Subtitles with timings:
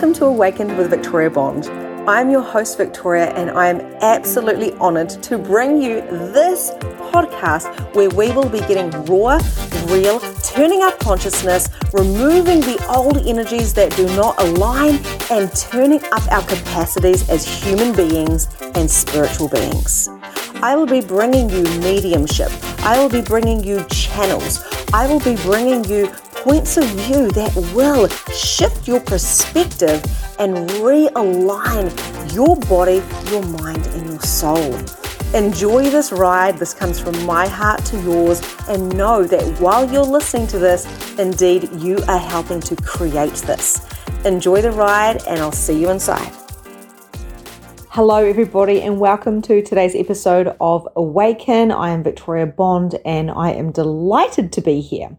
[0.00, 1.66] Welcome to Awakened with Victoria Bond.
[2.08, 6.00] I'm your host, Victoria, and I am absolutely honored to bring you
[6.32, 6.70] this
[7.12, 9.38] podcast where we will be getting raw,
[9.88, 15.00] real, turning up consciousness, removing the old energies that do not align,
[15.30, 20.08] and turning up our capacities as human beings and spiritual beings.
[20.62, 22.50] I will be bringing you mediumship.
[22.86, 24.64] I will be bringing you channels.
[24.94, 26.10] I will be bringing you
[26.40, 30.02] points of view that will shift your perspective
[30.38, 34.74] and realign your body, your mind, and your soul.
[35.34, 36.56] Enjoy this ride.
[36.56, 38.40] This comes from my heart to yours.
[38.70, 40.86] And know that while you're listening to this,
[41.18, 43.86] indeed, you are helping to create this.
[44.24, 46.32] Enjoy the ride, and I'll see you inside.
[47.90, 51.70] Hello, everybody, and welcome to today's episode of Awaken.
[51.70, 55.10] I am Victoria Bond, and I am delighted to be here.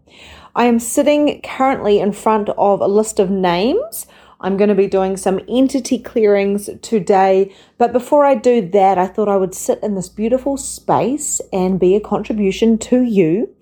[0.55, 4.05] I am sitting currently in front of a list of names.
[4.41, 7.53] I'm going to be doing some entity clearings today.
[7.77, 11.79] But before I do that, I thought I would sit in this beautiful space and
[11.79, 13.53] be a contribution to you.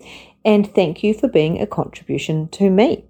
[0.44, 3.04] And thank you for being a contribution to me.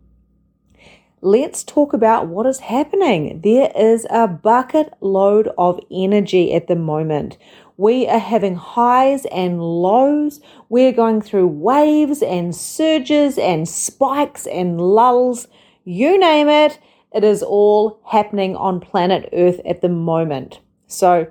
[1.23, 3.43] Let's talk about what is happening.
[3.43, 7.37] There is a bucket load of energy at the moment.
[7.77, 10.41] We are having highs and lows.
[10.71, 15.47] We're going through waves and surges and spikes and lulls.
[15.85, 16.79] You name it,
[17.13, 20.61] it is all happening on planet Earth at the moment.
[20.87, 21.27] So,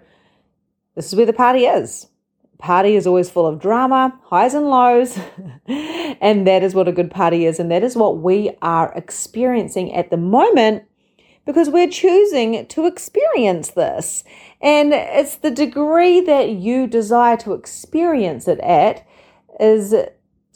[0.96, 2.06] this is where the party is.
[2.60, 5.18] Party is always full of drama, highs and lows,
[5.68, 9.94] and that is what a good party is, and that is what we are experiencing
[9.94, 10.84] at the moment
[11.46, 14.24] because we're choosing to experience this.
[14.62, 19.08] And it's the degree that you desire to experience it at
[19.60, 19.96] is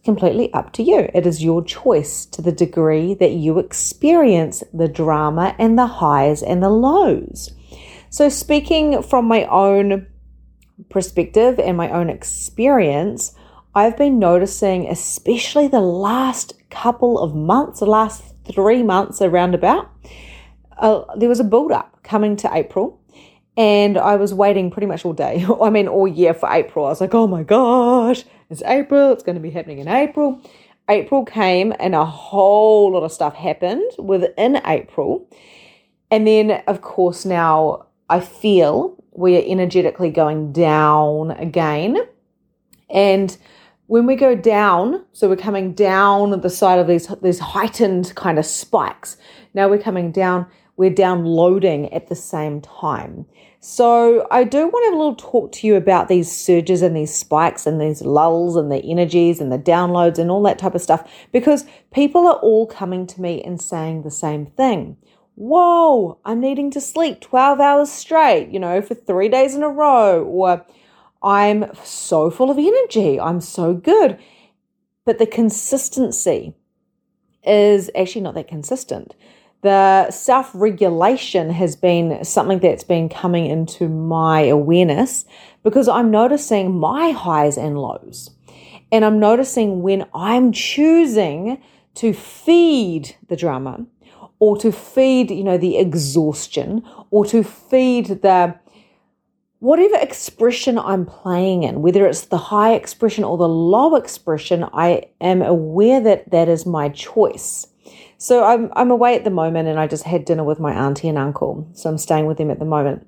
[0.04, 1.10] completely up to you.
[1.14, 6.44] It is your choice to the degree that you experience the drama and the highs
[6.44, 7.52] and the lows.
[8.10, 10.06] So, speaking from my own
[10.90, 13.36] perspective and my own experience,
[13.76, 19.90] I've been noticing, especially the last couple of months, the last three months around about,
[20.78, 23.00] uh, there was a build up coming to April.
[23.56, 25.46] And I was waiting pretty much all day.
[25.62, 26.86] I mean, all year for April.
[26.86, 29.12] I was like, oh my gosh, it's April.
[29.14, 30.42] It's going to be happening in April.
[30.90, 35.28] April came and a whole lot of stuff happened within April.
[36.12, 41.98] And then, of course, now I feel we are energetically going down again.
[42.90, 43.36] And
[43.88, 48.40] when we go down, so we're coming down the side of these, these heightened kind
[48.40, 49.18] of spikes.
[49.54, 53.26] Now we're coming down we're downloading at the same time.
[53.60, 56.96] So I do want to have a little talk to you about these surges and
[56.96, 60.76] these spikes and these lulls and the energies and the downloads and all that type
[60.76, 64.98] of stuff because people are all coming to me and saying the same thing.
[65.36, 69.70] Whoa, I'm needing to sleep 12 hours straight, you know, for three days in a
[69.70, 70.66] row, or
[71.24, 74.20] I'm so full of energy, I'm so good.
[75.06, 76.56] But the consistency
[77.44, 79.16] is actually not that consistent
[79.64, 85.26] the self regulation has been something that's been coming into my awareness
[85.64, 88.30] because I'm noticing my highs and lows.
[88.92, 91.62] And I'm noticing when I'm choosing
[91.96, 93.86] to feed the drama
[94.44, 98.54] or to feed, you know, the exhaustion or to feed the
[99.60, 105.04] whatever expression I'm playing in, whether it's the high expression or the low expression, I
[105.22, 107.68] am aware that that is my choice.
[108.18, 111.08] So I'm I'm away at the moment, and I just had dinner with my auntie
[111.08, 111.66] and uncle.
[111.72, 113.08] So I'm staying with them at the moment,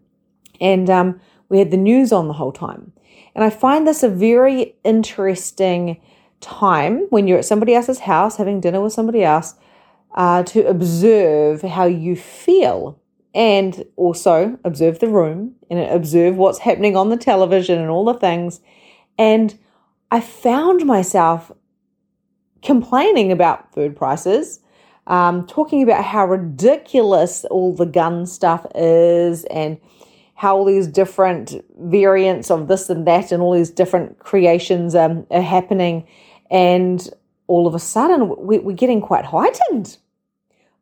[0.62, 1.20] and um,
[1.50, 2.94] we had the news on the whole time.
[3.36, 6.00] And I find this a very interesting
[6.40, 9.56] time when you're at somebody else's house having dinner with somebody else
[10.16, 13.00] uh, to observe how you feel
[13.34, 18.14] and also observe the room and observe what's happening on the television and all the
[18.14, 18.62] things.
[19.18, 19.58] And
[20.10, 21.52] I found myself
[22.62, 24.62] complaining about food prices
[25.08, 29.78] um, talking about how ridiculous all the gun stuff is and
[30.34, 35.26] how all these different variants of this and that and all these different creations um,
[35.32, 36.08] are happening.
[36.50, 37.08] And
[37.48, 39.98] all of a sudden, we, we're getting quite heightened.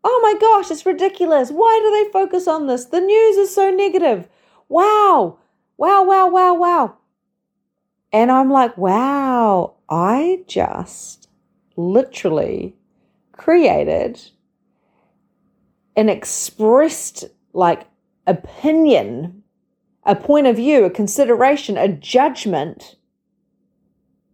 [0.04, 1.50] Oh my gosh, it's ridiculous.
[1.50, 2.86] Why do they focus on this?
[2.86, 4.28] The news is so negative.
[4.68, 5.40] Wow,
[5.78, 6.98] wow, wow, wow, wow.
[8.12, 11.30] And I'm like, wow, I just
[11.76, 12.76] literally
[13.32, 14.22] created
[15.96, 17.88] an expressed like
[18.28, 19.44] opinion,
[20.06, 22.96] a point of view, a consideration, a judgment.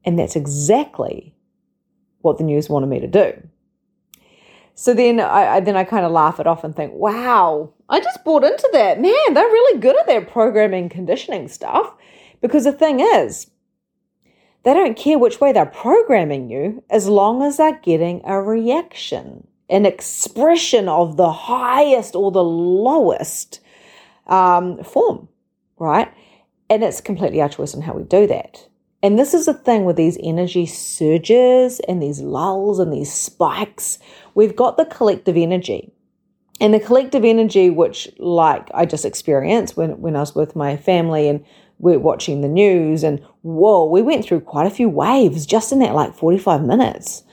[0.03, 1.35] And that's exactly
[2.21, 3.49] what the news wanted me to do.
[4.79, 7.99] So then I, I then I kind of laugh it off and think, wow, I
[7.99, 9.01] just bought into that.
[9.01, 11.93] Man, they're really good at their programming conditioning stuff.
[12.39, 13.47] Because the thing is,
[14.63, 19.47] they don't care which way they're programming you as long as they're getting a reaction,
[19.69, 23.59] an expression of the highest or the lowest
[24.27, 25.27] um, form,
[25.77, 26.09] right?
[26.69, 28.68] And it's completely our choice on how we do that.
[29.01, 33.99] And this is the thing with these energy surges and these lulls and these spikes.
[34.35, 35.93] We've got the collective energy.
[36.61, 40.75] And the collective energy, which like I just experienced when, when I was with my
[40.75, 41.45] family and
[41.77, 45.79] we're watching the news and whoa, we went through quite a few waves just in
[45.79, 47.23] that like 45 minutes.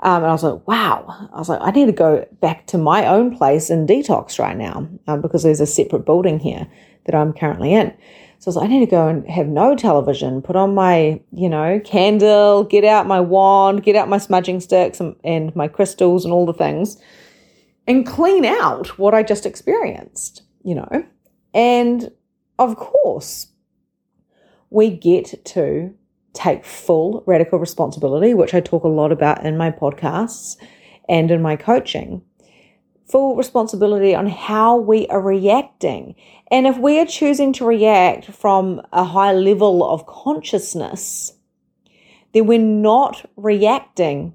[0.00, 1.28] Um, and I was like, wow.
[1.32, 4.56] I was like, I need to go back to my own place and detox right
[4.56, 6.66] now um, because there's a separate building here
[7.06, 7.94] that I'm currently in.
[8.42, 11.20] So I was like, I need to go and have no television, put on my,
[11.30, 15.68] you know, candle, get out my wand, get out my smudging sticks and, and my
[15.68, 17.00] crystals and all the things
[17.86, 21.04] and clean out what I just experienced, you know.
[21.54, 22.10] And
[22.58, 23.46] of course,
[24.70, 25.94] we get to
[26.32, 30.56] take full radical responsibility, which I talk a lot about in my podcasts
[31.08, 32.22] and in my coaching.
[33.12, 36.14] Full responsibility on how we are reacting.
[36.50, 41.34] And if we are choosing to react from a high level of consciousness,
[42.32, 44.34] then we're not reacting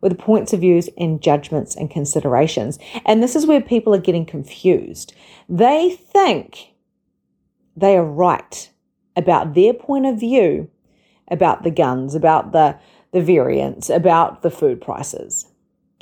[0.00, 2.76] with points of views and judgments and considerations.
[3.06, 5.14] And this is where people are getting confused.
[5.48, 6.74] They think
[7.76, 8.68] they are right
[9.14, 10.68] about their point of view
[11.30, 12.76] about the guns, about the,
[13.12, 15.46] the variants, about the food prices.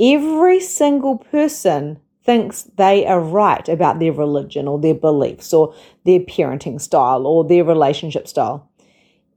[0.01, 5.75] Every single person thinks they are right about their religion or their beliefs or
[6.05, 8.71] their parenting style or their relationship style.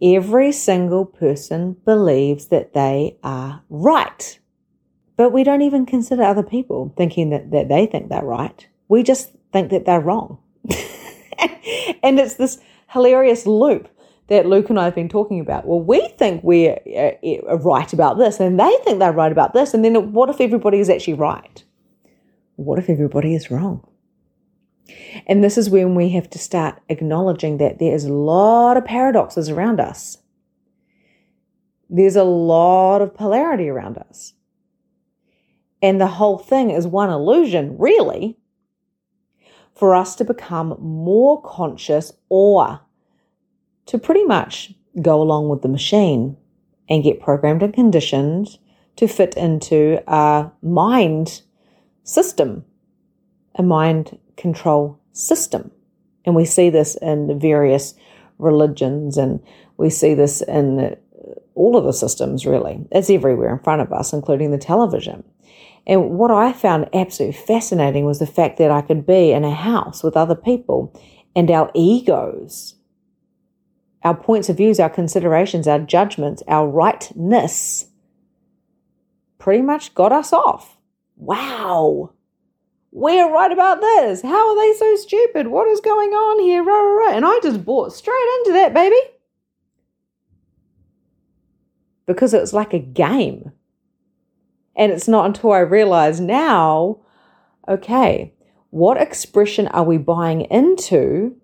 [0.02, 4.40] Every single person believes that they are right.
[5.18, 8.68] But we don't even consider other people thinking that, that they think they're right.
[8.88, 10.40] We just think that they're wrong.
[12.04, 13.88] and it's this hilarious loop
[14.34, 15.68] that Luke and I have been talking about.
[15.68, 19.76] Well, we think we're uh, right about this, and they think they're right about this.
[19.76, 21.64] And then what if everybody is actually right?
[22.56, 23.88] What if everybody is wrong?
[25.28, 28.86] And this is when we have to start acknowledging that there is a lot of
[28.86, 30.18] paradoxes around us.
[31.88, 34.34] There's a lot of polarity around us.
[35.80, 38.40] And the whole thing is one illusion, really,
[39.76, 42.82] for us to become more conscious or
[43.88, 46.38] to pretty much go along with the machine
[46.90, 48.58] and get programmed and conditioned
[48.96, 51.42] to fit into a mind
[52.04, 52.66] system,
[53.56, 55.72] a mind control system.
[56.26, 57.96] And we see this in various
[58.38, 59.42] religions and
[59.78, 60.96] we see this in
[61.56, 62.86] all of the systems, really.
[62.92, 65.24] It's everywhere in front of us, including the television.
[65.86, 69.54] And what I found absolutely fascinating was the fact that I could be in a
[69.54, 70.98] house with other people
[71.36, 72.76] and our egos,
[74.04, 77.86] our points of views, our considerations, our judgments, our rightness
[79.38, 80.78] pretty much got us off.
[81.16, 82.14] Wow.
[82.92, 84.22] We're right about this.
[84.22, 85.48] How are they so stupid?
[85.48, 86.64] What is going on here?
[86.64, 87.16] Rah, rah, rah.
[87.16, 88.96] And I just bought straight into that, baby.
[92.06, 93.52] Because it's like a game.
[94.76, 97.00] And it's not until I realize now,
[97.68, 98.34] okay,
[98.70, 101.38] what expression are we buying into,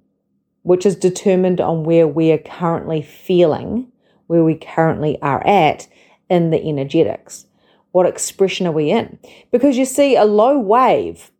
[0.69, 3.91] which is determined on where we are currently feeling,
[4.27, 5.87] where we currently are at
[6.29, 7.47] in the energetics?
[7.91, 9.17] What expression are we in?
[9.51, 11.31] Because you see, a low wave,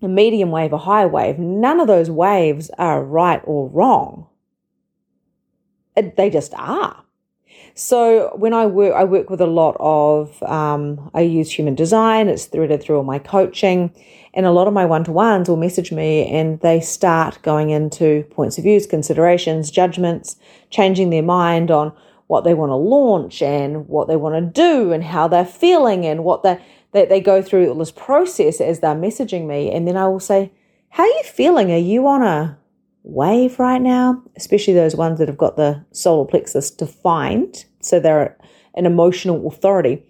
[0.00, 4.26] a medium wave, a high wave, none of those waves are right or wrong.
[5.94, 7.04] They just are.
[7.74, 12.28] So when I work, I work with a lot of, um, I use human design.
[12.28, 13.94] It's threaded through all my coaching,
[14.34, 18.58] and a lot of my one-to-ones will message me, and they start going into points
[18.58, 20.36] of views, considerations, judgments,
[20.70, 21.92] changing their mind on
[22.26, 26.06] what they want to launch and what they want to do and how they're feeling
[26.06, 26.60] and what they
[26.92, 30.20] they, they go through all this process as they're messaging me, and then I will
[30.20, 30.52] say,
[30.90, 31.70] "How are you feeling?
[31.72, 32.58] Are you on a
[33.02, 37.64] wave right now, especially those ones that have got the solar plexus defined.
[37.80, 38.36] So they're
[38.74, 40.02] an emotional authority.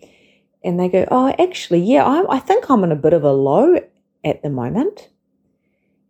[0.62, 3.32] And they go, Oh, actually, yeah, I, I think I'm in a bit of a
[3.32, 3.80] low
[4.24, 5.08] at the moment.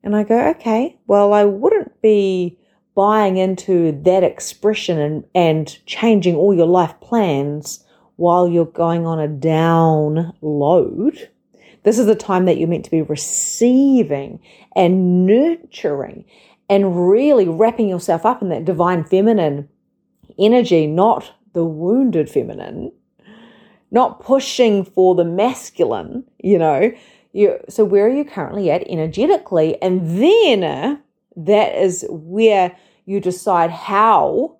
[0.02, 2.58] And I go, Okay, well, I wouldn't be
[2.94, 7.84] buying into that expression and, and changing all your life plans
[8.16, 11.30] while you're going on a down load.
[11.82, 14.40] This is the time that you're meant to be receiving
[14.76, 16.26] and nurturing
[16.68, 19.68] and really wrapping yourself up in that divine feminine
[20.38, 22.92] energy, not the wounded feminine,
[23.90, 26.92] not pushing for the masculine, you know.
[27.32, 29.80] You, so where are you currently at energetically?
[29.80, 31.02] And then
[31.36, 34.56] that is where you decide how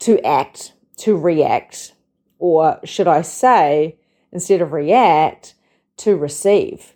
[0.00, 1.94] to act, to react,
[2.38, 3.98] or should I say,
[4.32, 5.54] instead of react,
[5.98, 6.94] to receive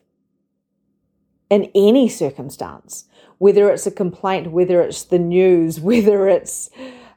[1.51, 3.05] in any circumstance,
[3.39, 6.71] whether it's a complaint, whether it's the news, whether it's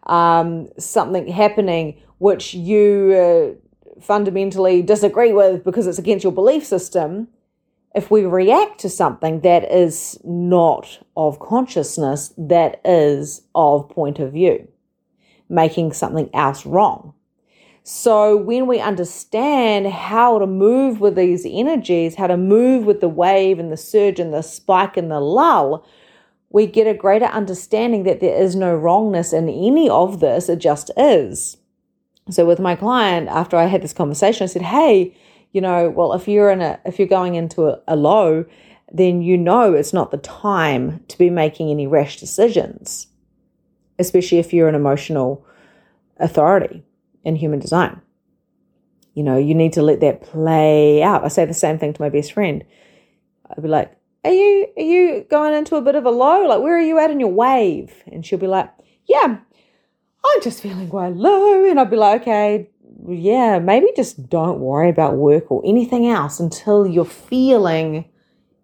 [0.07, 7.27] um, something happening which you uh, fundamentally disagree with because it's against your belief system.
[7.93, 14.31] If we react to something that is not of consciousness, that is of point of
[14.31, 14.67] view,
[15.49, 17.13] making something else wrong.
[17.83, 23.09] So, when we understand how to move with these energies, how to move with the
[23.09, 25.83] wave and the surge and the spike and the lull,
[26.51, 30.59] we get a greater understanding that there is no wrongness in any of this, it
[30.59, 31.57] just is.
[32.29, 35.17] So, with my client, after I had this conversation, I said, Hey,
[35.51, 38.45] you know, well, if you're in a, if you're going into a, a low,
[38.91, 43.07] then you know it's not the time to be making any rash decisions,
[43.99, 45.45] especially if you're an emotional
[46.17, 46.83] authority
[47.23, 48.01] in human design.
[49.13, 51.25] You know, you need to let that play out.
[51.25, 52.63] I say the same thing to my best friend.
[53.49, 56.47] I'd be like, Are you are you going into a bit of a low?
[56.47, 57.91] Like, where are you at in your wave?
[58.07, 58.69] And she'll be like,
[59.05, 59.37] Yeah,
[60.23, 61.69] I'm just feeling quite low.
[61.69, 62.69] And I'd be like, Okay,
[63.07, 68.05] yeah, maybe just don't worry about work or anything else until you're feeling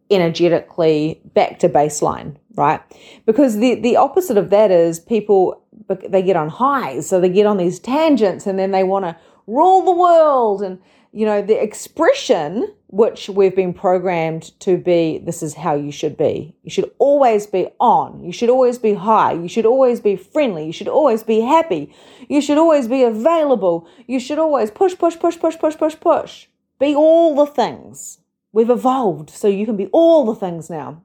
[0.10, 2.82] energetically back to baseline, right?
[3.26, 5.62] Because the the opposite of that is people
[6.10, 9.16] they get on highs, so they get on these tangents and then they want to
[9.48, 10.80] rule the world and
[11.12, 16.18] you know the expression which we've been programmed to be this is how you should
[16.18, 16.56] be.
[16.64, 18.24] You should always be on.
[18.24, 19.34] You should always be high.
[19.34, 20.66] You should always be friendly.
[20.66, 21.94] You should always be happy.
[22.30, 23.88] You should always be available.
[24.08, 26.48] You should always push push push push push push push.
[26.80, 28.20] Be all the things.
[28.54, 31.04] We've evolved so you can be all the things now.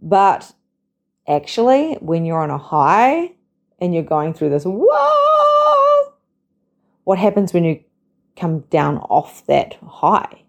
[0.00, 0.52] But
[1.28, 3.32] actually, when you're on a high
[3.78, 6.12] and you're going through this, whoa,
[7.04, 7.80] what happens when you
[8.40, 10.44] come down off that high?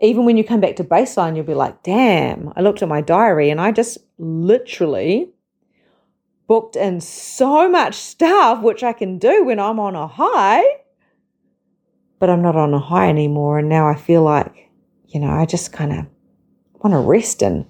[0.00, 3.00] Even when you come back to baseline, you'll be like, damn, I looked at my
[3.00, 5.30] diary and I just literally
[6.46, 10.62] booked in so much stuff which I can do when I'm on a high,
[12.18, 13.58] but I'm not on a high anymore.
[13.58, 14.70] And now I feel like,
[15.08, 16.06] you know, I just kind of
[16.74, 17.66] want to rest and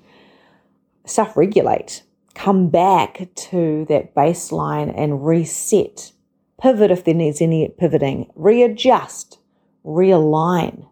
[1.07, 2.03] self regulate,
[2.35, 6.13] come back to that baseline and reset,
[6.61, 9.39] pivot if there needs any pivoting, readjust,
[9.85, 10.89] realign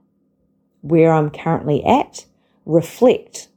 [0.83, 2.27] where I'm currently at,
[2.67, 3.49] reflect.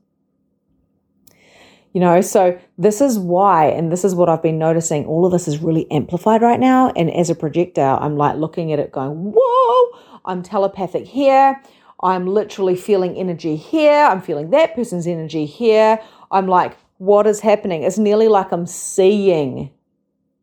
[1.93, 5.31] You know, so this is why, and this is what I've been noticing, all of
[5.31, 6.91] this is really amplified right now.
[6.95, 11.59] And as a projector, I'm like looking at it going, whoa, I'm telepathic here.
[12.03, 14.05] I'm literally feeling energy here.
[14.05, 15.99] I'm feeling that person's energy here.
[16.29, 17.83] I'm like, what is happening?
[17.83, 19.71] It's nearly like I'm seeing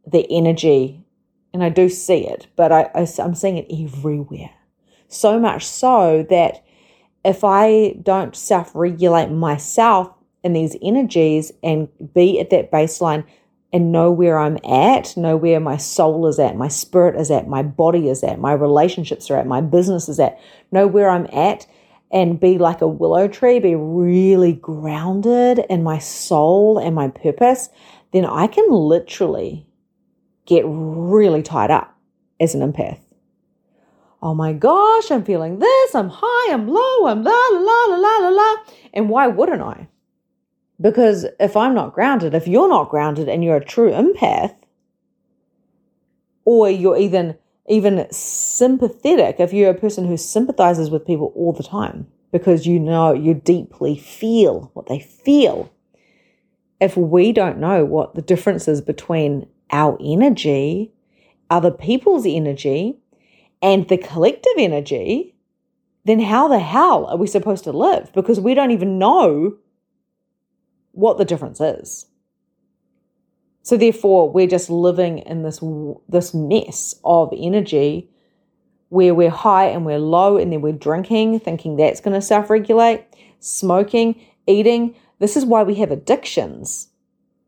[0.07, 1.04] the energy,
[1.55, 4.51] and I do see it, but I, I, I'm seeing it everywhere.
[5.09, 6.65] So much so that
[7.25, 13.25] if I don't self regulate myself in these energies and be at that baseline
[13.73, 17.49] and know where I'm at, know where my soul is at, my spirit is at,
[17.49, 20.39] my body is at, my relationships are at, my business is at,
[20.73, 21.67] know where I'm at
[22.11, 27.69] and be like a willow tree, be really grounded in my soul and my purpose,
[28.13, 29.67] then I can literally
[30.47, 31.97] get really tied up
[32.41, 33.01] as an empath.
[34.23, 38.19] Oh my gosh, I'm feeling this, I'm high, I'm low, I'm la la la la
[38.19, 38.57] la la.
[38.95, 39.89] And why wouldn't I?
[40.81, 44.57] Because if I'm not grounded, if you're not grounded and you're a true empath,
[46.45, 47.37] or you're even
[47.67, 52.79] even sympathetic if you're a person who sympathizes with people all the time because you
[52.79, 55.73] know you deeply feel what they feel.
[56.81, 60.93] If we don't know what the difference is between our energy,
[61.51, 62.97] other people's energy,
[63.61, 65.35] and the collective energy,
[66.05, 68.13] then how the hell are we supposed to live?
[68.13, 69.57] Because we don't even know
[70.93, 72.07] what the difference is.
[73.63, 75.61] So therefore, we're just living in this
[76.09, 78.11] this mess of energy
[78.91, 82.49] where we're high and we're low, and then we're drinking, thinking that's going to self
[82.49, 83.05] regulate,
[83.41, 84.95] smoking, eating.
[85.19, 86.91] This is why we have addictions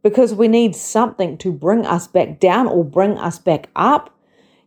[0.08, 4.10] because we need something to bring us back down or bring us back up.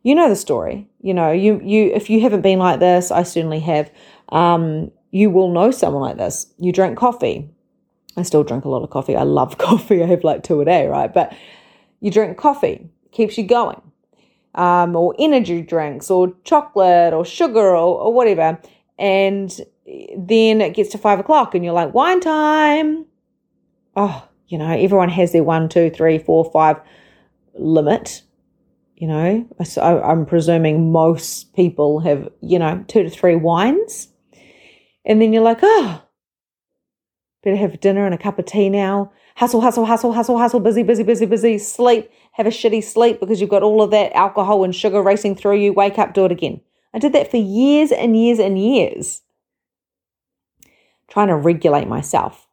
[0.03, 0.87] You know the story.
[1.01, 3.91] You know, you you if you haven't been like this, I certainly have.
[4.29, 6.47] Um, you will know someone like this.
[6.59, 7.49] You drink coffee.
[8.17, 9.15] I still drink a lot of coffee.
[9.15, 10.03] I love coffee.
[10.03, 11.13] I have like two a day, right?
[11.13, 11.35] But
[12.01, 13.81] you drink coffee, keeps you going.
[14.55, 18.59] um, or energy drinks or chocolate or sugar or, or whatever.
[18.99, 19.51] And
[20.17, 23.05] then it gets to five o'clock and you're like, wine time.
[23.95, 26.77] Oh, you know, everyone has their one, two, three, four, five
[27.53, 28.23] limit.
[28.95, 34.09] You know, so I'm presuming most people have, you know, two to three wines.
[35.05, 36.03] And then you're like, oh,
[37.41, 39.13] better have dinner and a cup of tea now.
[39.37, 43.39] Hustle, hustle, hustle, hustle, hustle, busy, busy, busy, busy, sleep, have a shitty sleep because
[43.39, 45.71] you've got all of that alcohol and sugar racing through you.
[45.71, 46.59] Wake up, do it again.
[46.93, 49.21] I did that for years and years and years,
[51.07, 52.48] trying to regulate myself.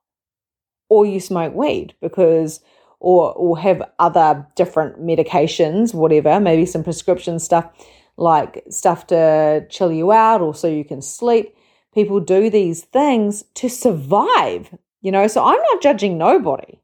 [0.88, 2.60] Or you smoke weed because,
[3.00, 7.70] or or have other different medications, whatever, maybe some prescription stuff
[8.16, 11.54] like stuff to chill you out or so you can sleep.
[11.94, 15.26] People do these things to survive, you know.
[15.26, 16.80] So I'm not judging nobody.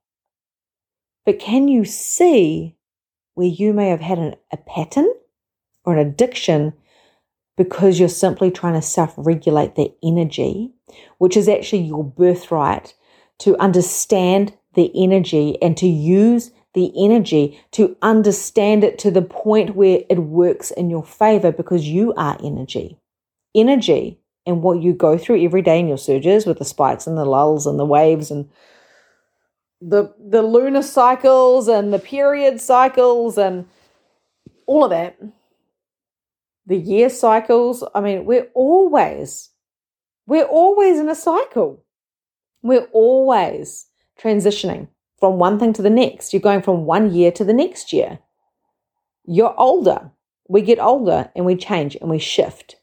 [1.24, 2.76] But can you see
[3.34, 5.08] where you may have had an, a pattern
[5.84, 6.74] or an addiction
[7.56, 10.72] because you're simply trying to self regulate the energy,
[11.18, 12.94] which is actually your birthright
[13.42, 19.74] to understand the energy and to use the energy to understand it to the point
[19.74, 22.96] where it works in your favor because you are energy.
[23.52, 27.18] Energy and what you go through every day in your surges with the spikes and
[27.18, 28.48] the lulls and the waves and
[29.80, 33.66] the the lunar cycles and the period cycles and
[34.66, 35.18] all of that
[36.66, 39.50] the year cycles i mean we're always
[40.26, 41.82] we're always in a cycle
[42.62, 43.86] we're always
[44.18, 44.88] transitioning
[45.18, 46.32] from one thing to the next.
[46.32, 48.20] You're going from one year to the next year.
[49.24, 50.10] You're older.
[50.48, 52.76] We get older and we change and we shift.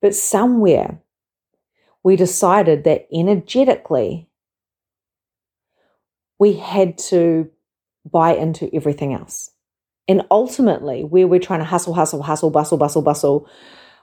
[0.00, 1.00] But somewhere
[2.02, 4.28] we decided that energetically
[6.38, 7.50] we had to
[8.10, 9.50] buy into everything else.
[10.06, 13.48] And ultimately, where we're trying to hustle, hustle, hustle, bustle, bustle, bustle,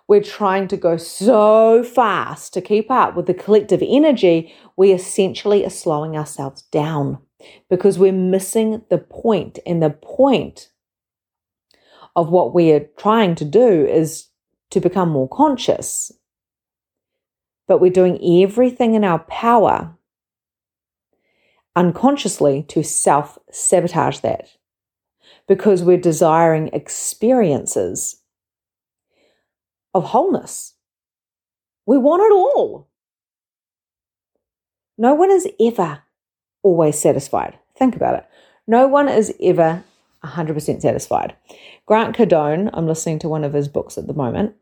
[0.08, 5.66] we're trying to go so fast to keep up with the collective energy, we essentially
[5.66, 7.18] are slowing ourselves down
[7.70, 9.60] because we're missing the point.
[9.66, 10.70] And the point
[12.16, 14.28] of what we're trying to do is
[14.72, 16.12] to become more conscious.
[17.68, 19.98] But we're doing everything in our power
[21.76, 24.50] unconsciously to self sabotage that
[25.48, 28.22] because we're desiring experiences
[29.96, 30.76] of wholeness.
[31.88, 32.90] We want it all.
[34.98, 36.04] No one is ever
[36.62, 37.58] always satisfied.
[37.78, 38.26] Think about it.
[38.68, 39.84] No one is ever
[40.24, 41.36] 100% satisfied.
[41.86, 44.56] Grant Cardone, I'm listening to one of his books at the moment,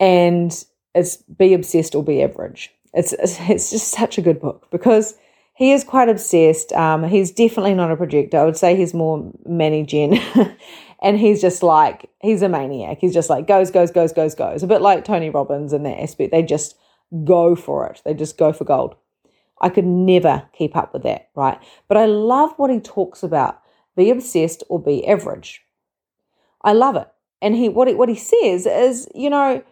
[0.00, 0.52] and
[0.94, 2.72] it's Be Obsessed or Be Average.
[2.94, 5.14] It's, it's just such a good book because
[5.54, 6.72] he is quite obsessed.
[6.72, 8.38] Um, he's definitely not a projector.
[8.38, 10.20] I would say he's more managing.
[11.02, 12.98] and he's just like, he's a maniac.
[13.00, 14.62] He's just like, goes, goes, goes, goes, goes.
[14.62, 16.32] A bit like Tony Robbins in that aspect.
[16.32, 16.76] They just
[17.24, 18.94] go for it, they just go for gold.
[19.60, 21.58] I could never keep up with that, right?
[21.88, 23.60] But I love what he talks about
[23.96, 25.62] be obsessed or be average.
[26.62, 27.08] I love it.
[27.40, 29.62] And he what he, what he says is, you know,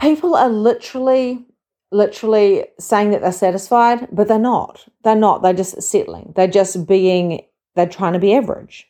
[0.00, 1.46] people are literally
[1.92, 4.86] literally saying that they're satisfied, but they're not.
[5.04, 5.42] They're not.
[5.42, 6.32] They're just settling.
[6.34, 7.42] They're just being,
[7.76, 8.88] they're trying to be average.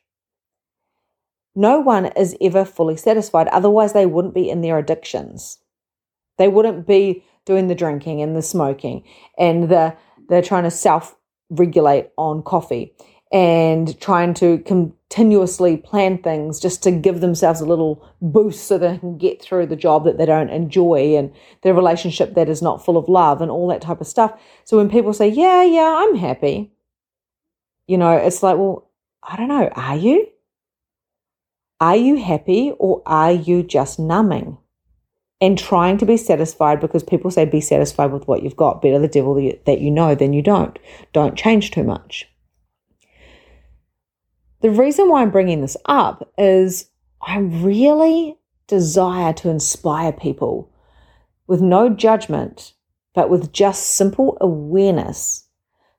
[1.55, 3.49] No one is ever fully satisfied.
[3.49, 5.59] Otherwise, they wouldn't be in their addictions.
[6.39, 9.05] They wouldn't be doing the drinking and the smoking
[9.39, 9.97] and the,
[10.29, 11.17] they're trying to self
[11.51, 12.95] regulate on coffee
[13.33, 18.99] and trying to continuously plan things just to give themselves a little boost so they
[18.99, 22.85] can get through the job that they don't enjoy and their relationship that is not
[22.85, 24.39] full of love and all that type of stuff.
[24.65, 26.73] So when people say, Yeah, yeah, I'm happy,
[27.87, 28.91] you know, it's like, Well,
[29.23, 30.27] I don't know, are you?
[31.83, 34.57] Are you happy or are you just numbing?
[35.41, 38.81] And trying to be satisfied because people say be satisfied with what you've got.
[38.81, 39.35] Better the devil
[39.67, 40.79] that you know than you don't.
[41.13, 42.29] Don't change too much.
[44.61, 46.89] The reason why I'm bringing this up is
[47.21, 50.73] I really desire to inspire people
[51.49, 52.75] with no judgment,
[53.13, 55.49] but with just simple awareness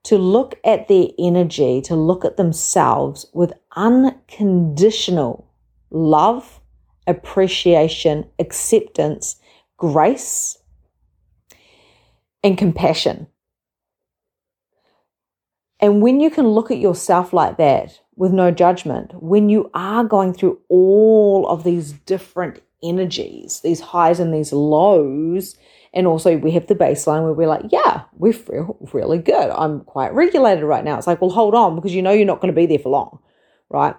[0.04, 5.50] to look at their energy, to look at themselves with unconditional
[5.94, 6.60] love,
[7.06, 9.36] appreciation, acceptance,
[9.76, 10.58] grace,
[12.42, 13.26] and compassion.
[15.80, 20.04] And when you can look at yourself like that, with no judgment, when you are
[20.04, 25.56] going through all of these different energies, these highs and these lows,
[25.92, 29.50] and also we have the baseline where we're like, yeah, we feel really good.
[29.50, 30.96] I'm quite regulated right now.
[30.96, 32.90] It's like, well, hold on, because you know you're not going to be there for
[32.90, 33.18] long,
[33.68, 33.94] right?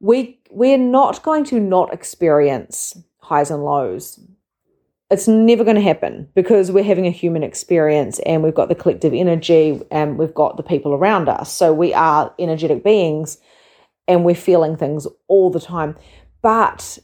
[0.00, 4.20] We we're not going to not experience highs and lows.
[5.10, 8.74] It's never going to happen because we're having a human experience and we've got the
[8.74, 11.52] collective energy and we've got the people around us.
[11.52, 13.38] So we are energetic beings
[14.06, 15.96] and we're feeling things all the time.
[16.42, 16.98] But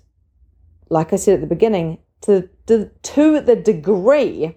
[0.88, 4.56] like I said at the beginning, to, to, to the degree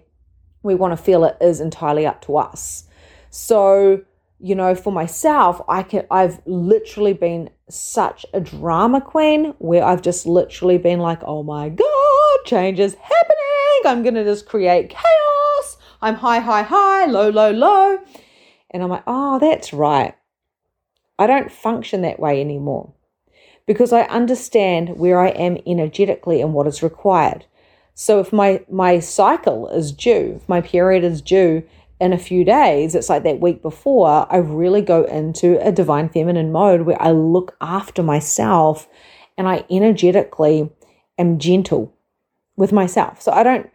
[0.62, 2.84] we want to feel it is entirely up to us.
[3.30, 4.02] So,
[4.42, 10.02] you know, for myself, I can I've literally been such a drama queen where I've
[10.02, 13.80] just literally been like, oh my God, change is happening.
[13.84, 15.76] I'm gonna just create chaos.
[16.02, 17.98] I'm high, high, high, low, low, low.
[18.70, 20.14] And I'm like, oh, that's right.
[21.18, 22.94] I don't function that way anymore
[23.66, 27.44] because I understand where I am energetically and what is required.
[27.94, 31.62] So if my my cycle is due, if my period is due
[32.00, 36.08] in a few days, it's like that week before, I really go into a divine
[36.08, 38.88] feminine mode where I look after myself
[39.36, 40.70] and I energetically
[41.18, 41.94] am gentle
[42.56, 43.20] with myself.
[43.20, 43.70] So I don't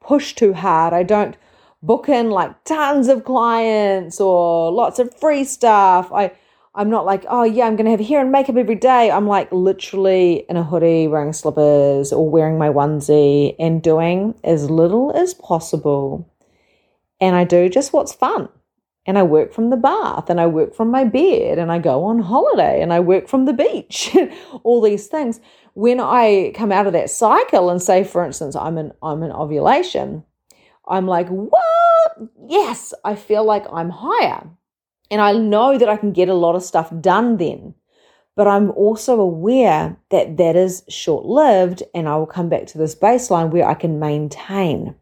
[0.00, 0.92] push too hard.
[0.92, 1.36] I don't
[1.82, 6.12] book in like tons of clients or lots of free stuff.
[6.12, 6.32] I
[6.74, 9.10] I'm not like, oh yeah, I'm gonna have hair and makeup every day.
[9.10, 14.70] I'm like literally in a hoodie, wearing slippers or wearing my onesie and doing as
[14.70, 16.30] little as possible.
[17.20, 18.48] And I do just what's fun.
[19.06, 22.04] And I work from the bath and I work from my bed and I go
[22.04, 24.14] on holiday and I work from the beach.
[24.64, 25.40] All these things.
[25.74, 29.32] When I come out of that cycle and say, for instance, I'm an I'm in
[29.32, 30.24] ovulation,
[30.86, 32.30] I'm like, what?
[32.46, 34.50] Yes, I feel like I'm higher
[35.10, 37.74] and I know that I can get a lot of stuff done then.
[38.36, 42.78] But I'm also aware that that is short lived and I will come back to
[42.78, 44.94] this baseline where I can maintain.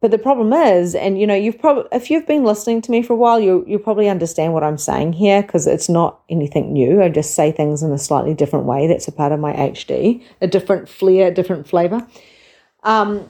[0.00, 3.02] But the problem is, and you know, you've probably, if you've been listening to me
[3.02, 6.72] for a while, you you probably understand what I'm saying here because it's not anything
[6.72, 7.02] new.
[7.02, 8.86] I just say things in a slightly different way.
[8.86, 12.06] That's a part of my HD, a different flair, a different flavor.
[12.84, 13.28] Um,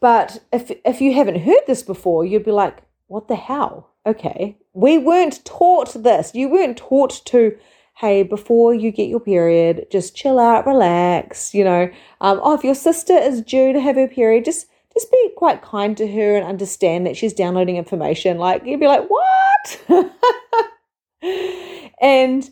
[0.00, 3.88] but if if you haven't heard this before, you'd be like, "What the hell?
[4.08, 6.34] okay, we weren't taught this.
[6.34, 7.56] You weren't taught to,
[7.96, 11.54] hey, before you get your period, just chill out, relax.
[11.54, 11.90] You know,
[12.20, 14.66] um, oh, if your sister is due to have her period, just
[14.98, 18.38] just be quite kind to her and understand that she's downloading information.
[18.38, 20.12] Like you'd be like, what?
[22.00, 22.50] and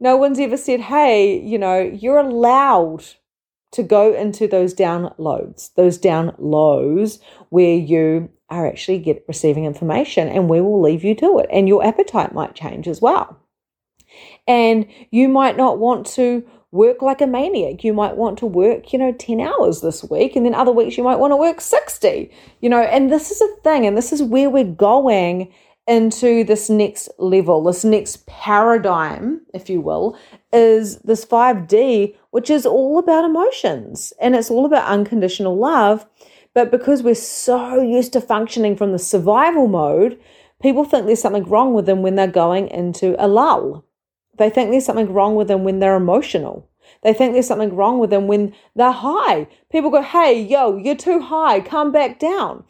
[0.00, 3.04] no one's ever said, hey, you know, you're allowed
[3.72, 10.28] to go into those downloads, those down lows where you are actually get receiving information
[10.28, 13.40] and we will leave you to it and your appetite might change as well
[14.46, 18.92] and you might not want to work like a maniac you might want to work
[18.92, 21.60] you know 10 hours this week and then other weeks you might want to work
[21.60, 25.52] 60 you know and this is a thing and this is where we're going
[25.86, 30.18] into this next level this next paradigm if you will
[30.52, 36.06] is this 5d which is all about emotions and it's all about unconditional love
[36.54, 40.18] but because we're so used to functioning from the survival mode,
[40.62, 43.83] people think there's something wrong with them when they're going into a lull.
[44.38, 46.68] They think there's something wrong with them when they're emotional.
[47.02, 49.46] They think there's something wrong with them when they're high.
[49.70, 52.64] People go, hey, yo, you're too high, come back down.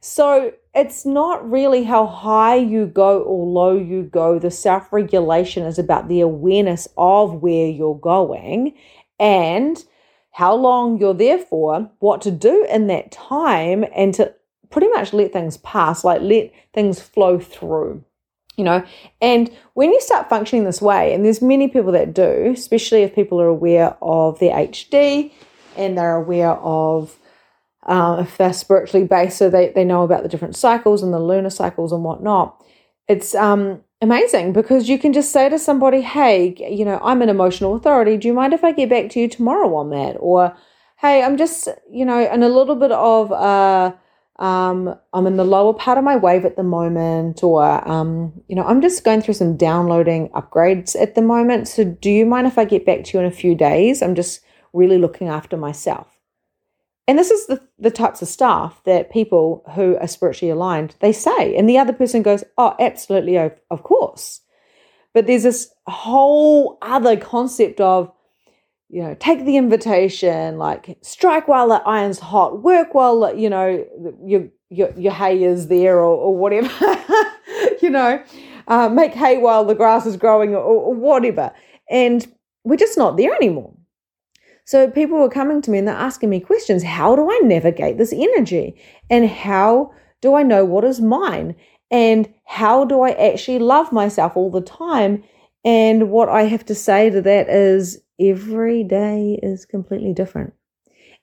[0.00, 4.38] So it's not really how high you go or low you go.
[4.38, 8.74] The self regulation is about the awareness of where you're going
[9.18, 9.82] and
[10.30, 14.32] how long you're there for, what to do in that time, and to
[14.70, 18.04] pretty much let things pass, like let things flow through.
[18.58, 18.84] You know,
[19.20, 23.14] and when you start functioning this way, and there's many people that do, especially if
[23.14, 25.32] people are aware of their HD
[25.76, 27.16] and they're aware of
[27.86, 31.20] uh, if they're spiritually based, so they, they know about the different cycles and the
[31.20, 32.62] lunar cycles and whatnot.
[33.06, 37.28] It's um amazing because you can just say to somebody, hey, you know, I'm an
[37.28, 38.16] emotional authority.
[38.16, 40.16] Do you mind if I get back to you tomorrow on that?
[40.20, 40.56] Or,
[40.98, 43.92] hey, I'm just, you know, in a little bit of, uh,
[44.38, 48.54] um, I'm in the lower part of my wave at the moment, or, um, you
[48.54, 51.66] know, I'm just going through some downloading upgrades at the moment.
[51.66, 54.00] So, do you mind if I get back to you in a few days?
[54.00, 54.40] I'm just
[54.72, 56.06] really looking after myself.
[57.08, 61.12] And this is the, the types of stuff that people who are spiritually aligned, they
[61.12, 61.56] say.
[61.56, 64.42] And the other person goes, oh, absolutely, of, of course.
[65.14, 68.12] But there's this whole other concept of,
[68.88, 73.84] you know, take the invitation, like strike while the iron's hot, work while, you know,
[74.24, 76.68] your, your, your hay is there or, or whatever,
[77.82, 78.22] you know,
[78.66, 81.52] uh, make hay while the grass is growing or, or whatever.
[81.90, 82.26] And
[82.64, 83.74] we're just not there anymore.
[84.64, 86.82] So people were coming to me and they're asking me questions.
[86.82, 88.80] How do I navigate this energy?
[89.08, 91.56] And how do I know what is mine?
[91.90, 95.24] And how do I actually love myself all the time
[95.64, 100.54] And what I have to say to that is every day is completely different.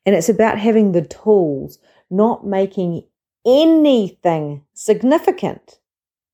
[0.05, 1.79] And it's about having the tools,
[2.09, 3.03] not making
[3.45, 5.79] anything significant.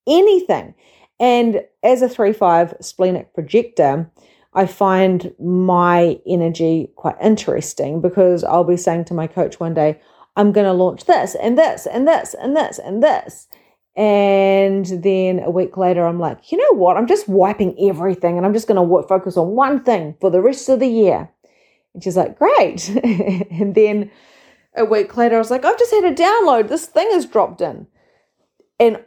[0.08, 0.74] Anything.
[1.20, 4.12] And as a 3 5 splenic projector,
[4.54, 10.02] I find my energy quite interesting because I'll be saying to my coach one day,
[10.36, 13.48] I'm going to launch this and this and this and this and this.
[13.96, 16.96] And then a week later, I'm like, you know what?
[16.96, 20.42] I'm just wiping everything and I'm just going to focus on one thing for the
[20.42, 21.30] rest of the year.
[21.94, 22.88] And she's like, great.
[23.04, 24.10] and then
[24.76, 26.70] a week later, I was like, I've just had a download.
[26.70, 27.88] This thing has dropped in.
[28.80, 29.04] And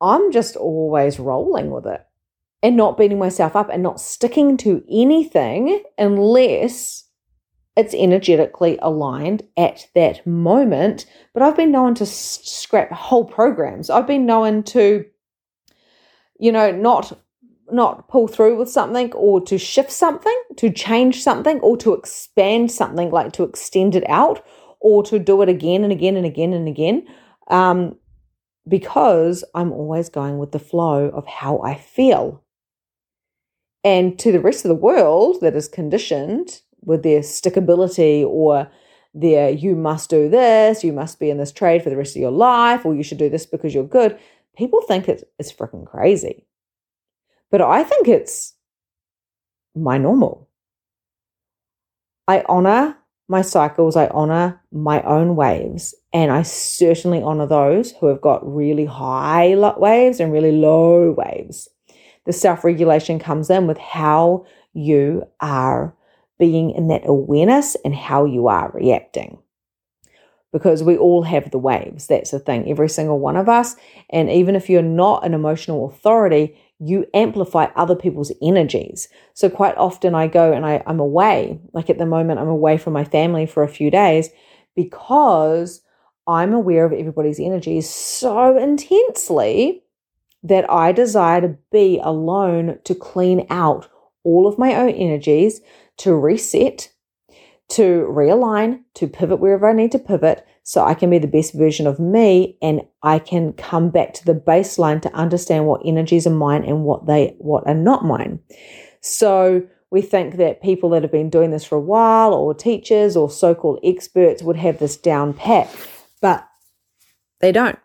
[0.00, 2.04] I'm just always rolling with it
[2.62, 7.04] and not beating myself up and not sticking to anything unless
[7.80, 11.06] it's energetically aligned at that moment.
[11.32, 13.88] But I've been known to scrap whole programs.
[13.88, 15.06] I've been known to,
[16.38, 17.18] you know, not
[17.72, 22.70] not pull through with something or to shift something, to change something, or to expand
[22.70, 24.44] something, like to extend it out,
[24.80, 27.06] or to do it again and again and again and again.
[27.48, 27.96] Um,
[28.68, 32.44] because I'm always going with the flow of how I feel.
[33.82, 38.70] And to the rest of the world that is conditioned with their stickability or
[39.14, 42.22] their you must do this, you must be in this trade for the rest of
[42.22, 44.18] your life, or you should do this because you're good,
[44.56, 46.46] people think it's, it's freaking crazy.
[47.50, 48.54] But I think it's
[49.74, 50.48] my normal.
[52.28, 52.96] I honor
[53.28, 58.40] my cycles, I honor my own waves, and I certainly honor those who have got
[58.44, 61.68] really high waves and really low waves.
[62.26, 65.94] The self regulation comes in with how you are
[66.40, 69.38] being in that awareness and how you are reacting.
[70.52, 72.08] Because we all have the waves.
[72.08, 72.68] That's the thing.
[72.68, 73.76] Every single one of us.
[74.08, 79.08] And even if you're not an emotional authority, you amplify other people's energies.
[79.34, 81.60] So quite often I go and I, I'm away.
[81.72, 84.30] Like at the moment, I'm away from my family for a few days
[84.74, 85.82] because
[86.26, 89.84] I'm aware of everybody's energies so intensely
[90.42, 93.88] that I desire to be alone to clean out
[94.24, 95.60] all of my own energies
[96.00, 96.90] to reset,
[97.68, 101.52] to realign, to pivot wherever I need to pivot so I can be the best
[101.52, 106.26] version of me and I can come back to the baseline to understand what energies
[106.26, 108.40] are mine and what they what are not mine.
[109.00, 113.16] So we think that people that have been doing this for a while or teachers
[113.16, 115.68] or so-called experts would have this down pat,
[116.20, 116.48] but
[117.40, 117.78] they don't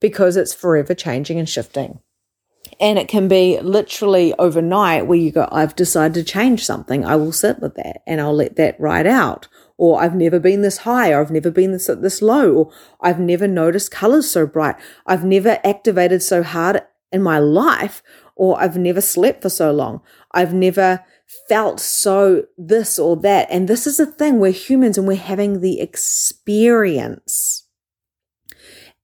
[0.00, 2.00] because it's forever changing and shifting.
[2.82, 7.04] And it can be literally overnight where you go, I've decided to change something.
[7.04, 9.46] I will sit with that and I'll let that ride out.
[9.78, 13.20] Or I've never been this high, or I've never been this, this low, or I've
[13.20, 14.74] never noticed colors so bright.
[15.06, 18.02] I've never activated so hard in my life,
[18.34, 20.00] or I've never slept for so long.
[20.32, 21.04] I've never
[21.48, 23.48] felt so this or that.
[23.50, 24.40] And this is a thing.
[24.40, 27.64] We're humans and we're having the experience.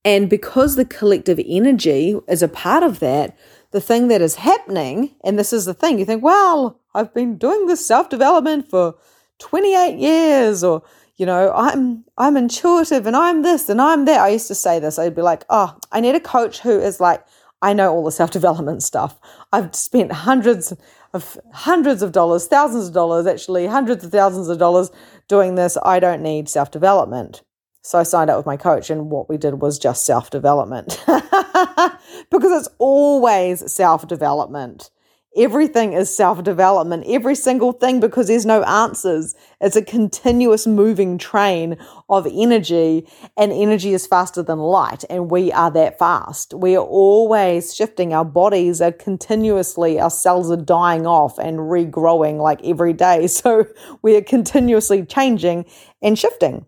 [0.05, 3.37] And because the collective energy is a part of that,
[3.71, 7.37] the thing that is happening, and this is the thing, you think, well, I've been
[7.37, 8.95] doing this self development for
[9.39, 10.83] 28 years, or
[11.17, 14.21] you know, I'm I'm intuitive and I'm this and I'm that.
[14.21, 14.97] I used to say this.
[14.97, 17.23] I'd be like, oh, I need a coach who is like,
[17.61, 19.19] I know all the self development stuff.
[19.51, 20.73] I've spent hundreds
[21.13, 24.91] of hundreds of dollars, thousands of dollars, actually hundreds of thousands of dollars
[25.27, 25.77] doing this.
[25.83, 27.43] I don't need self development.
[27.81, 31.01] So I signed up with my coach, and what we did was just self development
[31.07, 34.89] because it's always self development.
[35.37, 39.33] Everything is self development, every single thing, because there's no answers.
[39.61, 41.77] It's a continuous moving train
[42.09, 46.53] of energy, and energy is faster than light, and we are that fast.
[46.53, 48.13] We are always shifting.
[48.13, 53.27] Our bodies are continuously, our cells are dying off and regrowing like every day.
[53.39, 53.67] So
[54.01, 55.65] we are continuously changing
[56.01, 56.65] and shifting.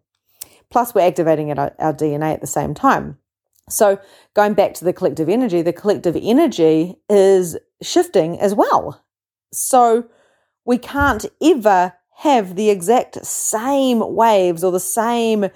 [0.71, 3.17] Plus, we're activating our, our DNA at the same time.
[3.69, 3.99] So,
[4.34, 9.03] going back to the collective energy, the collective energy is shifting as well.
[9.53, 10.05] So,
[10.65, 15.49] we can't ever have the exact same waves or the same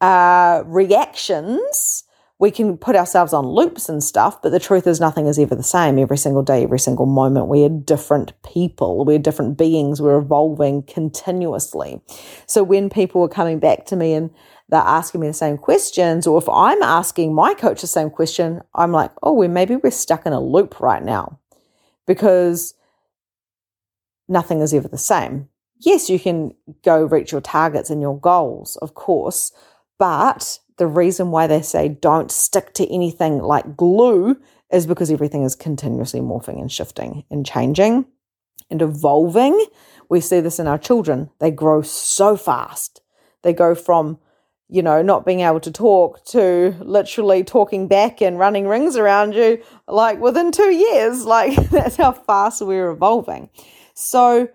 [0.00, 2.04] uh, reactions
[2.44, 5.54] we can put ourselves on loops and stuff, but the truth is nothing is ever
[5.54, 7.48] the same every single day, every single moment.
[7.48, 12.02] We are different people, we're different beings, we're evolving continuously.
[12.46, 14.28] So when people are coming back to me and
[14.68, 18.60] they're asking me the same questions, or if I'm asking my coach the same question,
[18.74, 21.38] I'm like, oh, well, maybe we're stuck in a loop right now
[22.06, 22.74] because
[24.28, 25.48] nothing is ever the same.
[25.78, 26.52] Yes, you can
[26.84, 29.50] go reach your targets and your goals, of course,
[29.98, 34.36] but the reason why they say don't stick to anything like glue
[34.72, 38.06] is because everything is continuously morphing and shifting and changing
[38.70, 39.64] and evolving.
[40.08, 41.30] We see this in our children.
[41.38, 43.00] They grow so fast.
[43.42, 44.18] They go from,
[44.68, 49.34] you know, not being able to talk to literally talking back and running rings around
[49.34, 51.24] you like within two years.
[51.34, 53.50] Like that's how fast we're evolving.
[53.94, 54.48] So,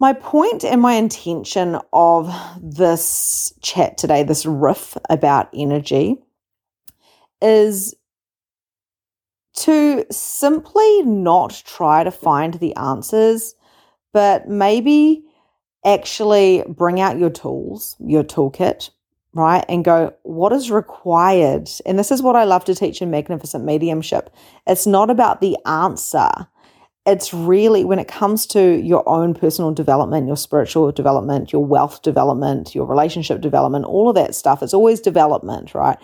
[0.00, 6.16] my point and my intention of this chat today, this riff about energy,
[7.42, 7.94] is
[9.54, 13.54] to simply not try to find the answers,
[14.12, 15.22] but maybe
[15.84, 18.90] actually bring out your tools, your toolkit,
[19.34, 19.64] right?
[19.68, 21.68] And go, what is required?
[21.84, 24.34] And this is what I love to teach in Magnificent Mediumship.
[24.66, 26.30] It's not about the answer.
[27.06, 32.02] It's really when it comes to your own personal development, your spiritual development, your wealth
[32.02, 35.98] development, your relationship development, all of that stuff, it's always development, right?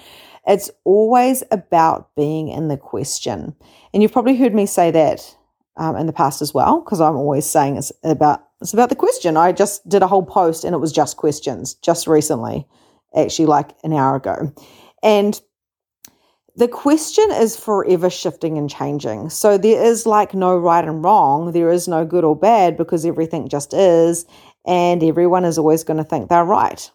[0.47, 3.55] It's always about being in the question.
[3.93, 5.37] And you've probably heard me say that
[5.77, 8.97] um, in the past as well, because I'm always saying it's about it's about the
[8.97, 9.37] question.
[9.37, 12.67] I just did a whole post and it was just questions just recently,
[13.15, 14.51] actually like an hour ago.
[15.03, 15.39] And
[16.57, 19.29] the question is forever shifting and changing.
[19.29, 21.53] So there is like no right and wrong.
[21.53, 24.25] There is no good or bad because everything just is.
[24.67, 26.91] And everyone is always going to think they're right.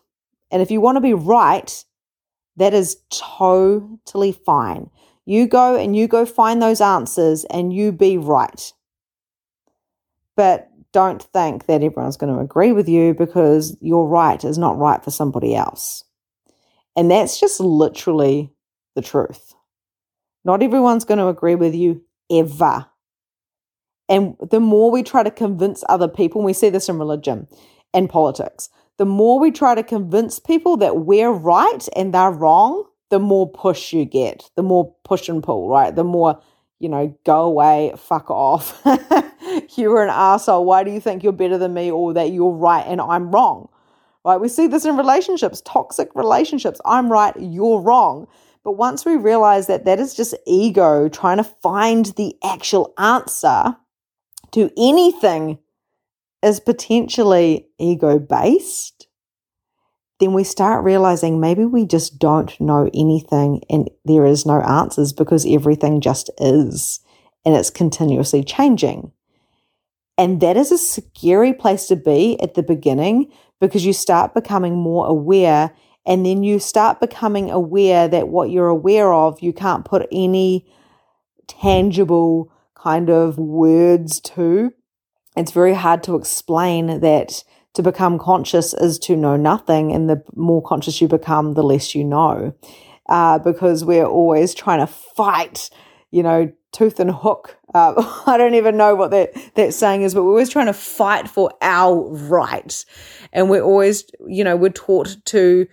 [0.50, 1.86] And if you want to be right,
[2.58, 4.89] that is totally fine.
[5.26, 8.74] You go and you go find those answers and you be right.
[10.36, 14.78] But don't think that everyone's going to agree with you because your right is not
[14.78, 16.04] right for somebody else.
[16.97, 18.52] And that's just literally
[18.95, 19.54] the truth.
[20.43, 22.88] Not everyone's going to agree with you ever.
[24.10, 27.47] And the more we try to convince other people, we see this in religion
[27.93, 32.86] and politics, the more we try to convince people that we're right and they're wrong,
[33.10, 35.95] the more push you get, the more push and pull, right?
[35.95, 36.41] The more,
[36.80, 38.82] you know, go away, fuck off.
[39.77, 40.65] you're an asshole.
[40.65, 43.69] Why do you think you're better than me or that you're right and I'm wrong?
[44.23, 44.39] Right?
[44.39, 46.80] We see this in relationships, toxic relationships.
[46.86, 48.27] I'm right, you're wrong.
[48.63, 53.76] But once we realize that that is just ego trying to find the actual answer
[54.52, 55.60] to anything
[56.43, 59.08] is potentially ego based,
[60.19, 65.13] then we start realizing maybe we just don't know anything and there is no answers
[65.13, 67.00] because everything just is
[67.43, 69.12] and it's continuously changing.
[70.17, 74.76] And that is a scary place to be at the beginning because you start becoming
[74.76, 75.74] more aware
[76.05, 80.65] and then you start becoming aware that what you're aware of, you can't put any
[81.47, 84.73] tangible kind of words to
[85.35, 90.21] it's very hard to explain that to become conscious is to know nothing, and the
[90.35, 92.53] more conscious you become, the less you know,
[93.07, 95.69] uh, because we're always trying to fight,
[96.11, 97.57] you know, tooth and hook.
[97.73, 97.93] Uh,
[98.27, 101.29] I don't even know what that that saying is, but we're always trying to fight
[101.29, 102.85] for our rights.
[103.31, 105.65] and we're always, you know, we're taught to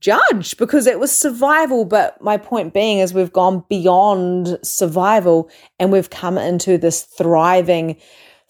[0.00, 1.84] judge because it was survival.
[1.84, 7.96] But my point being is we've gone beyond survival and we've come into this thriving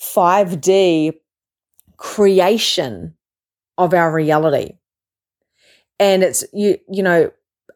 [0.01, 1.15] 5D
[1.97, 3.15] creation
[3.77, 4.73] of our reality.
[5.99, 7.31] And it's, you, you know,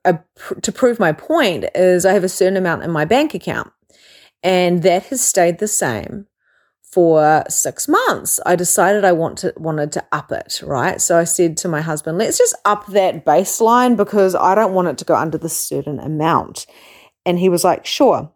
[0.04, 0.18] a,
[0.62, 3.70] to prove my point is I have a certain amount in my bank account
[4.42, 6.26] and that has stayed the same
[6.94, 8.38] for six months.
[8.46, 11.00] I decided I want to, wanted to up it, right?
[11.00, 14.87] So I said to my husband, let's just up that baseline because I don't want
[14.87, 16.66] it to go under the certain amount.
[17.26, 18.30] And he was like, sure.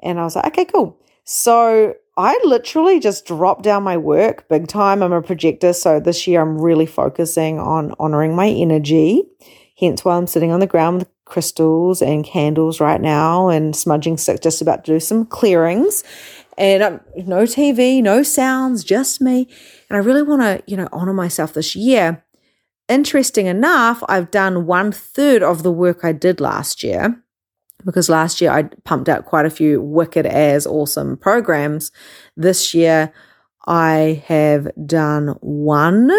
[0.00, 1.00] And I was like, okay, cool.
[1.24, 5.02] So I literally just dropped down my work big time.
[5.02, 9.22] I'm a projector, so this year I'm really focusing on honoring my energy.
[9.78, 14.16] Hence why I'm sitting on the ground with crystals and candles right now and smudging
[14.16, 16.04] stick, just about to do some clearings.
[16.58, 19.48] And um, no TV, no sounds, just me.
[19.90, 22.24] And I really want to, you know, honor myself this year.
[22.88, 27.22] Interesting enough, I've done one third of the work I did last year
[27.84, 31.92] because last year I pumped out quite a few wicked as awesome programs.
[32.36, 33.12] This year
[33.66, 36.10] I have done one,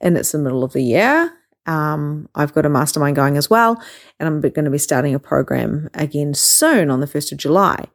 [0.00, 1.32] and it's the middle of the year.
[1.66, 3.82] Um, I've got a mastermind going as well,
[4.18, 7.86] and I'm going to be starting a program again soon on the 1st of July.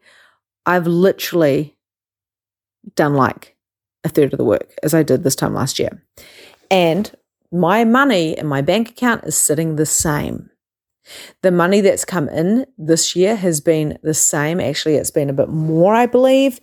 [0.66, 1.76] I've literally
[2.96, 3.56] done like
[4.04, 6.04] a third of the work as I did this time last year.
[6.70, 7.14] And
[7.52, 10.50] my money in my bank account is sitting the same.
[11.42, 14.60] The money that's come in this year has been the same.
[14.60, 16.60] Actually, it's been a bit more, I believe.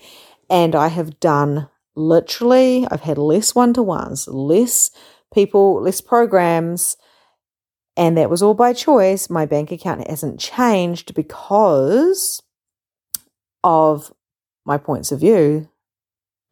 [0.48, 4.90] And I have done literally, I've had less one to ones, less
[5.34, 6.96] people, less programs.
[7.96, 9.28] And that was all by choice.
[9.28, 12.40] My bank account hasn't changed because
[13.64, 14.12] of
[14.64, 15.68] my points of view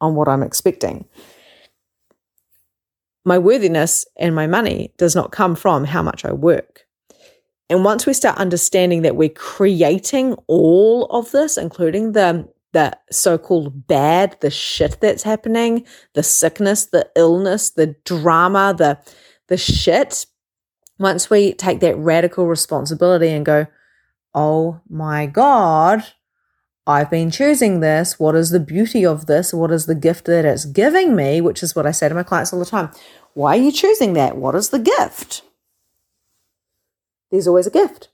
[0.01, 1.05] on what I'm expecting.
[3.25, 6.85] My worthiness and my money does not come from how much I work.
[7.69, 13.87] And once we start understanding that we're creating all of this, including the the so-called
[13.87, 18.99] bad, the shit that's happening, the sickness, the illness, the drama, the
[19.47, 20.25] the shit,
[20.99, 23.67] once we take that radical responsibility and go,
[24.33, 26.03] "Oh my god,
[26.87, 28.17] I've been choosing this.
[28.17, 29.53] What is the beauty of this?
[29.53, 32.23] What is the gift that it's giving me?" Which is what I say to my
[32.23, 32.91] clients all the time.
[33.33, 34.37] Why are you choosing that?
[34.37, 35.43] What is the gift?
[37.29, 38.09] There's always a gift.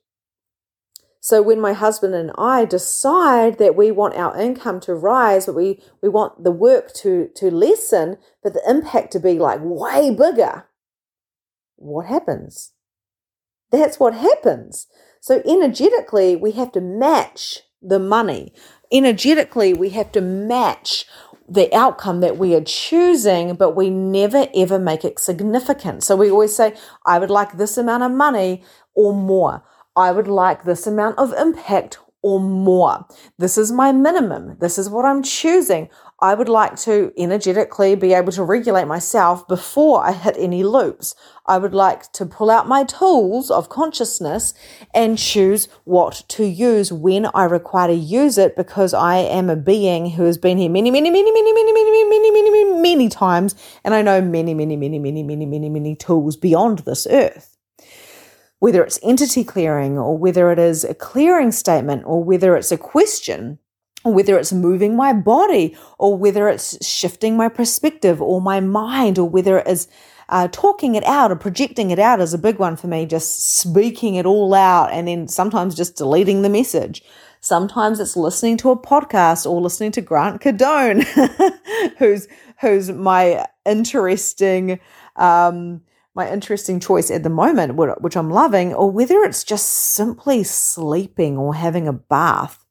[1.19, 5.55] So when my husband and I decide that we want our income to rise, but
[5.55, 10.09] we, we want the work to, to lessen, but the impact to be like way
[10.09, 10.65] bigger,
[11.77, 12.73] what happens?
[13.71, 14.87] That's what happens.
[15.21, 18.53] So energetically, we have to match the money.
[18.91, 21.05] Energetically, we have to match
[21.47, 26.03] the outcome that we are choosing, but we never ever make it significant.
[26.03, 26.75] So we always say,
[27.05, 28.63] I would like this amount of money
[28.95, 29.63] or more.
[29.95, 33.05] I would like this amount of impact or more.
[33.37, 34.57] This is my minimum.
[34.59, 35.89] This is what I'm choosing.
[36.23, 41.15] I would like to energetically be able to regulate myself before I hit any loops.
[41.45, 44.53] I would like to pull out my tools of consciousness
[44.93, 49.57] and choose what to use when I require to use it because I am a
[49.57, 52.81] being who has been here many, many, many, many, many, many, many, many, many, many,
[52.81, 53.53] many times.
[53.83, 57.49] And I know many, many, many, many, many, many, many tools beyond this earth
[58.59, 62.77] whether it's entity clearing or whether it is a clearing statement or whether it's a
[62.77, 63.59] question
[64.03, 69.27] whether it's moving my body or whether it's shifting my perspective or my mind or
[69.27, 69.87] whether it is
[70.29, 73.57] uh, talking it out or projecting it out is a big one for me, just
[73.57, 77.03] speaking it all out and then sometimes just deleting the message.
[77.39, 81.03] Sometimes it's listening to a podcast or listening to Grant Cardone,
[81.97, 82.27] who's
[82.61, 84.79] who's my interesting
[85.17, 85.81] um,
[86.15, 91.37] my interesting choice at the moment, which I'm loving, or whether it's just simply sleeping
[91.37, 92.62] or having a bath.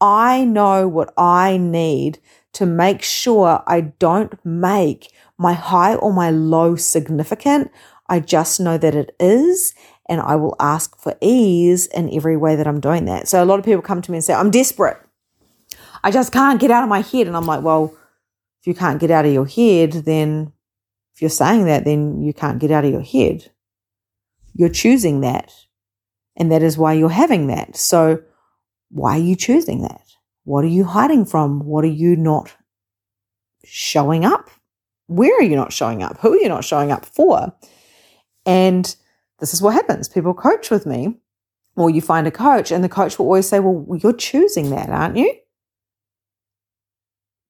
[0.00, 2.18] I know what I need
[2.54, 7.70] to make sure I don't make my high or my low significant.
[8.08, 9.74] I just know that it is,
[10.08, 13.28] and I will ask for ease in every way that I'm doing that.
[13.28, 14.96] So a lot of people come to me and say, I'm desperate.
[16.02, 17.26] I just can't get out of my head.
[17.26, 17.94] And I'm like, well,
[18.60, 20.52] if you can't get out of your head, then
[21.14, 23.50] if you're saying that, then you can't get out of your head.
[24.54, 25.52] You're choosing that.
[26.36, 27.76] And that is why you're having that.
[27.76, 28.22] So
[28.90, 30.02] why are you choosing that?
[30.44, 31.60] What are you hiding from?
[31.60, 32.54] What are you not
[33.64, 34.50] showing up?
[35.06, 36.18] Where are you not showing up?
[36.20, 37.54] Who are you not showing up for?
[38.46, 38.94] And
[39.40, 40.08] this is what happens.
[40.08, 41.18] People coach with me,
[41.76, 44.88] or you find a coach, and the coach will always say, Well, you're choosing that,
[44.90, 45.34] aren't you?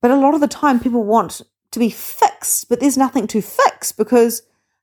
[0.01, 3.41] But a lot of the time, people want to be fixed, but there's nothing to
[3.43, 4.43] fix because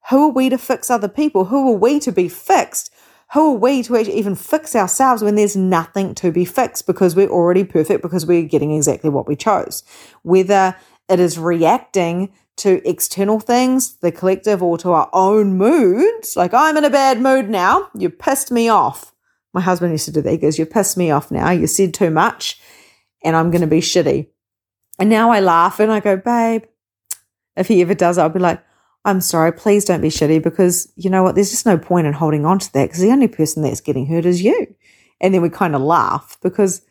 [0.10, 1.46] who are we to fix other people?
[1.46, 2.92] Who are we to be fixed?
[3.34, 7.30] Who are we to even fix ourselves when there's nothing to be fixed because we're
[7.30, 9.84] already perfect because we're getting exactly what we chose?
[10.24, 10.76] Whether
[11.10, 16.78] it is reacting to external things, the collective, or to our own moods, like I'm
[16.78, 19.14] in a bad mood now, you pissed me off.
[19.54, 20.32] My husband used to do that.
[20.32, 21.50] He goes, You pissed me off now.
[21.52, 22.60] You said too much,
[23.24, 24.28] and I'm going to be shitty.
[25.00, 26.64] And now I laugh and I go, Babe,
[27.58, 28.64] if he ever does, I'll be like,
[29.06, 31.36] I'm sorry, please don't be shitty because you know what?
[31.36, 34.08] There's just no point in holding on to that because the only person that's getting
[34.08, 34.76] hurt is you.
[35.22, 36.82] And then we kind of laugh because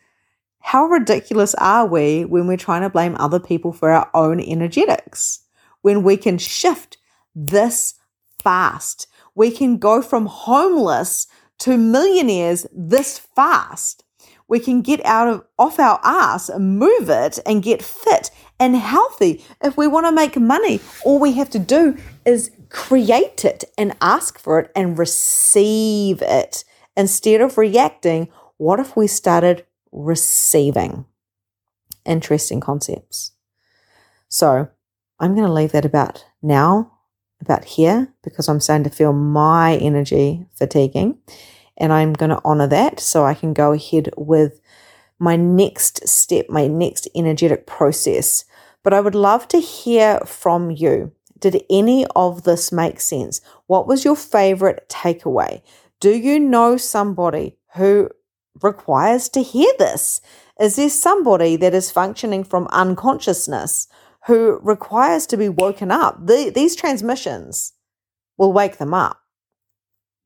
[0.59, 5.43] how ridiculous are we when we're trying to blame other people for our own energetics?
[5.81, 6.97] When we can shift
[7.35, 7.95] this
[8.41, 11.27] fast, we can go from homeless
[11.59, 14.05] to millionaires this fast.
[14.47, 18.75] We can get out of off our ass and move it and get fit and
[18.75, 19.43] healthy.
[19.61, 23.95] If we want to make money, all we have to do is create it and
[24.01, 26.63] ask for it and receive it.
[26.97, 31.05] Instead of reacting, what if we started receiving?
[32.05, 33.31] Interesting concepts.
[34.29, 34.69] So
[35.19, 36.91] I'm going to leave that about now,
[37.41, 41.17] about here, because I'm starting to feel my energy fatiguing.
[41.77, 44.61] And I'm going to honor that so I can go ahead with
[45.19, 48.45] my next step, my next energetic process.
[48.83, 51.11] But I would love to hear from you.
[51.39, 53.41] Did any of this make sense?
[53.67, 55.61] What was your favorite takeaway?
[55.99, 58.09] Do you know somebody who
[58.61, 60.21] requires to hear this?
[60.59, 63.87] Is there somebody that is functioning from unconsciousness
[64.27, 66.25] who requires to be woken up?
[66.25, 67.73] The, these transmissions
[68.37, 69.19] will wake them up.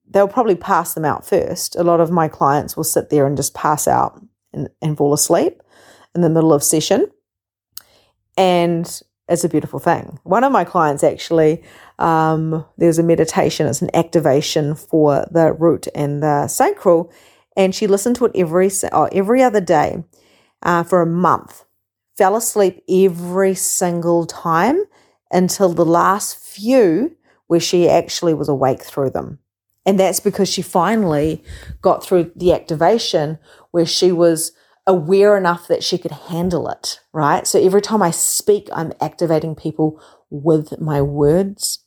[0.08, 1.76] They'll probably pass them out first.
[1.76, 4.22] A lot of my clients will sit there and just pass out
[4.54, 5.62] and, and fall asleep.
[6.16, 7.08] In the middle of session.
[8.36, 10.20] And it's a beautiful thing.
[10.24, 11.64] One of my clients actually,
[12.00, 17.12] um, there's a meditation, it's an activation for the root and the sacral,
[17.56, 20.04] and she listened to it every oh, every other day
[20.64, 21.64] uh, for a month.
[22.18, 24.84] Fell asleep every single time
[25.32, 27.16] until the last few
[27.48, 29.40] where she actually was awake through them.
[29.86, 31.44] And that's because she finally
[31.82, 33.40] got through the activation
[33.72, 34.52] where she was
[34.88, 37.46] aware enough that she could handle it, right?
[37.46, 40.02] So every time I speak, I'm activating people
[40.32, 41.84] with my words,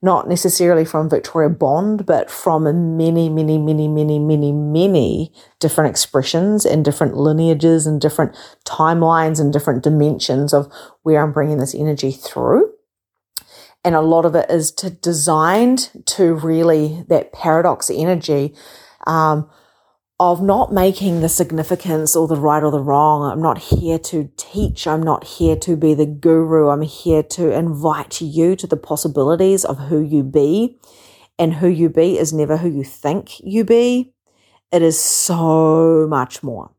[0.00, 6.64] not necessarily from Victoria Bond, but from many, many, many, many, many, many different expressions
[6.64, 10.70] and different lineages and different timelines and different dimensions of
[11.02, 12.72] where I'm bringing this energy through.
[13.84, 18.54] And a lot of it is to designed to really that paradox energy.
[19.06, 19.50] Um,
[20.18, 23.30] of not making the significance or the right or the wrong.
[23.30, 24.86] I'm not here to teach.
[24.86, 26.68] I'm not here to be the guru.
[26.68, 30.78] I'm here to invite you to the possibilities of who you be.
[31.38, 34.14] And who you be is never who you think you be.
[34.72, 36.70] It is so much more.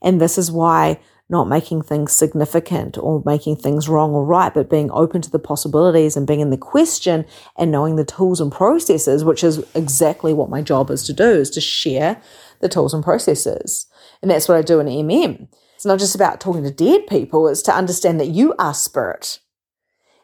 [0.00, 4.68] And this is why not making things significant or making things wrong or right, but
[4.68, 7.24] being open to the possibilities and being in the question
[7.56, 11.24] and knowing the tools and processes, which is exactly what my job is to do,
[11.24, 12.20] is to share
[12.62, 13.86] the tools and processes.
[14.22, 15.48] And that's what I do in MM.
[15.74, 19.40] It's not just about talking to dead people, it's to understand that you are spirit.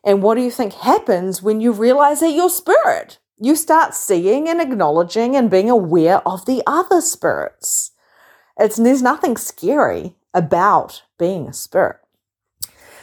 [0.04, 3.18] And what do you think happens when you realize that you're spirit?
[3.36, 7.90] You start seeing and acknowledging and being aware of the other spirits.
[8.58, 11.98] It's there's nothing scary about being a spirit.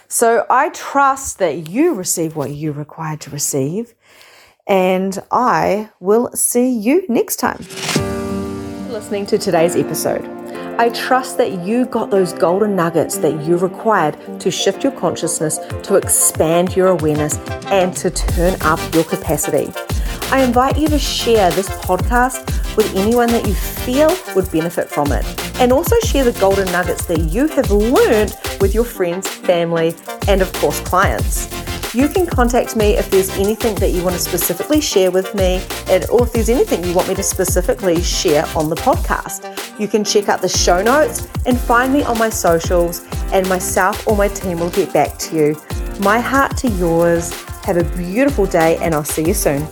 [0.07, 3.93] So I trust that you receive what you require to receive,
[4.67, 7.65] and I will see you next time
[8.95, 10.23] listening to today's episode.
[10.79, 15.59] I trust that you got those golden nuggets that you required to shift your consciousness,
[15.83, 19.69] to expand your awareness, and to turn up your capacity.
[20.31, 22.45] I invite you to share this podcast
[22.77, 25.25] with anyone that you feel would benefit from it.
[25.59, 29.93] And also share the golden nuggets that you have learned with your friends, family,
[30.29, 31.53] and of course, clients
[31.95, 35.63] you can contact me if there's anything that you want to specifically share with me,
[35.87, 39.79] and, or if there's anything you want me to specifically share on the podcast.
[39.79, 44.05] You can check out the show notes and find me on my socials, and myself
[44.07, 45.61] or my team will get back to you.
[46.01, 47.31] My heart to yours.
[47.63, 49.65] Have a beautiful day, and I'll see you soon.